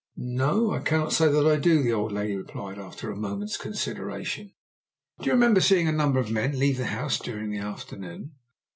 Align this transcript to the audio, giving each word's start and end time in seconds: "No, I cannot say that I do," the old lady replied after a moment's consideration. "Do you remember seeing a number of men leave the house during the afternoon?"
"No, 0.17 0.71
I 0.71 0.79
cannot 0.79 1.13
say 1.13 1.31
that 1.31 1.45
I 1.45 1.57
do," 1.57 1.83
the 1.83 1.93
old 1.93 2.11
lady 2.11 2.35
replied 2.35 2.79
after 2.79 3.11
a 3.11 3.15
moment's 3.15 3.55
consideration. 3.55 4.51
"Do 5.19 5.27
you 5.27 5.33
remember 5.33 5.61
seeing 5.61 5.87
a 5.87 5.91
number 5.91 6.19
of 6.19 6.31
men 6.31 6.57
leave 6.57 6.79
the 6.79 6.87
house 6.87 7.19
during 7.19 7.51
the 7.51 7.59
afternoon?" 7.59 8.31